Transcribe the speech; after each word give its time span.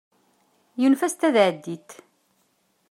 Yunef-asent 0.81 1.27
ad 1.27 1.35
ɛeddint. 1.45 1.89